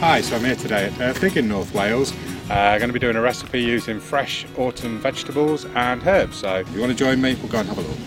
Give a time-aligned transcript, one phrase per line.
[0.00, 2.12] Hi, so I'm here today at Erddig in North Wales.
[2.50, 6.36] Uh, I'm going to be doing a recipe using fresh autumn vegetables and herbs.
[6.36, 7.98] So if you want to join me, we'll go and have a look.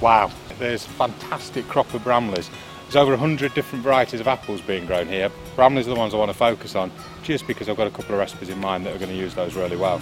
[0.00, 2.48] Wow, there's a fantastic crop of bramleys.
[2.84, 5.30] There's over 100 different varieties of apples being grown here.
[5.54, 6.90] Bramleys are the ones I want to focus on,
[7.22, 9.34] just because I've got a couple of recipes in mind that are going to use
[9.34, 10.00] those really well.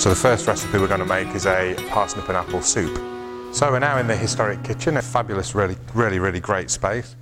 [0.00, 3.15] So the first recipe we're going to make is a parsnip and apple soup.
[3.56, 7.16] So we're now in the historic kitchen, a fabulous, really, really, really great space.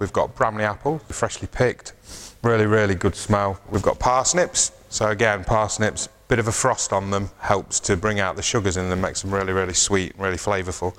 [0.00, 1.92] We've got Bramley apple, freshly picked,
[2.42, 3.60] really, really good smell.
[3.70, 8.18] We've got parsnips, so again, parsnips, bit of a frost on them helps to bring
[8.18, 10.92] out the sugars in them, makes them really, really sweet, really flavourful.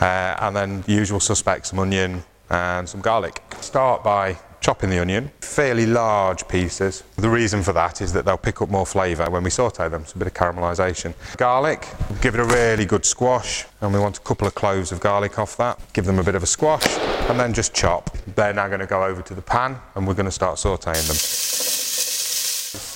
[0.00, 3.42] Uh, and then usual suspects, some onion and some garlic.
[3.58, 7.02] Start by chopping the onion, fairly large pieces.
[7.16, 10.06] The reason for that is that they'll pick up more flavour when we saute them,
[10.06, 11.14] so a bit of caramelisation.
[11.36, 11.86] Garlic,
[12.22, 15.38] give it a really good squash, and we want a couple of cloves of garlic
[15.38, 15.80] off that.
[15.92, 16.86] Give them a bit of a squash,
[17.28, 18.16] and then just chop.
[18.36, 21.06] They're now going to go over to the pan, and we're going to start sauteing
[21.08, 21.16] them.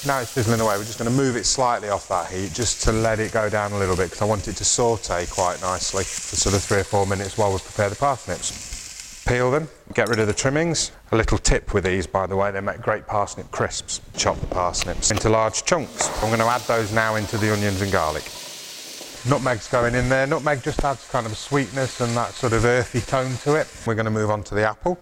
[0.07, 2.85] Now it's sizzling away, we're just going to move it slightly off that heat just
[2.85, 5.61] to let it go down a little bit because I want it to saute quite
[5.61, 8.76] nicely for sort of three or four minutes while we prepare the parsnips.
[9.27, 10.93] Peel them, get rid of the trimmings.
[11.11, 14.01] A little tip with these, by the way, they make great parsnip crisps.
[14.17, 16.09] Chop the parsnips into large chunks.
[16.23, 18.23] I'm going to add those now into the onions and garlic.
[19.29, 20.29] Nutmeg's going in there.
[20.29, 23.67] Nutmeg just adds kind of sweetness and that sort of earthy tone to it.
[23.85, 24.97] We're going to move on to the apple.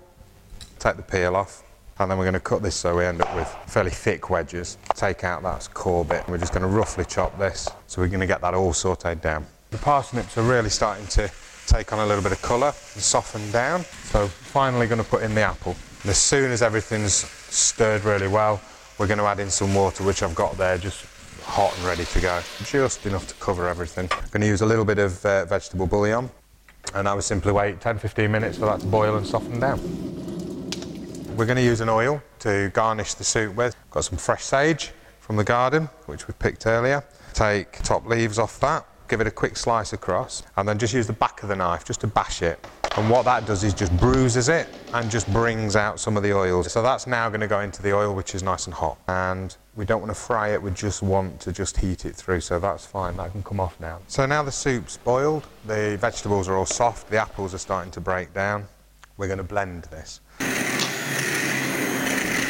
[0.79, 1.63] Take the peel off.
[1.99, 4.79] And then we're going to cut this so we end up with fairly thick wedges.
[4.95, 6.27] Take out that core bit.
[6.27, 7.69] We're just going to roughly chop this.
[7.89, 9.47] So we're going to get that all sauteed down.
[9.71, 11.31] The parsnips are really starting to
[11.67, 13.83] take on a little bit of colour and soften down.
[14.11, 15.77] So finally going to put in the apple.
[16.03, 18.61] And as soon as everything's stirred really well,
[18.99, 21.07] we're going to add in some water, which I've got there, just
[21.43, 22.41] hot and ready to go.
[22.65, 24.09] Just enough to cover everything.
[24.13, 26.31] I'm going to use a little bit of uh, vegetable bouillon,
[26.95, 29.81] and I will simply wait 10-15 minutes for that to boil and soften down.
[31.37, 33.75] We're going to use an oil to garnish the soup with.
[33.91, 37.03] Got some fresh sage from the garden, which we picked earlier.
[37.33, 41.07] Take top leaves off that give it a quick slice across, and then just use
[41.07, 42.65] the back of the knife just to bash it.
[42.97, 46.33] And what that does is just bruises it and just brings out some of the
[46.33, 46.71] oils.
[46.73, 48.99] So that's now going to go into the oil, which is nice and hot.
[49.09, 52.41] And we don't want to fry it, we just want to just heat it through,
[52.41, 53.99] so that's fine, that can come off now.
[54.07, 58.01] So now the soup's boiled, the vegetables are all soft, the apples are starting to
[58.01, 58.69] break down.
[59.17, 60.21] We're going to blend this.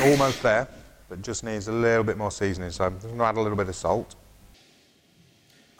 [0.02, 0.68] Almost there,
[1.08, 3.56] but just needs a little bit more seasoning, so I'm going to add a little
[3.56, 4.14] bit of salt.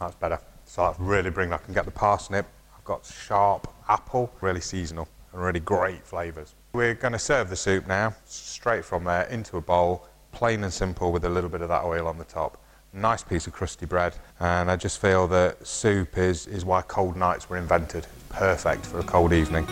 [0.00, 0.40] That's better.
[0.66, 5.08] So I really bring, I can get the parsnip, I've got sharp apple, really seasonal
[5.32, 6.54] and really great flavours.
[6.72, 10.72] We're going to serve the soup now, straight from there into a bowl, plain and
[10.72, 12.60] simple with a little bit of that oil on the top.
[12.92, 17.16] Nice piece of crusty bread, and I just feel that soup is, is why cold
[17.16, 18.06] nights were invented.
[18.28, 19.66] Perfect for a cold evening.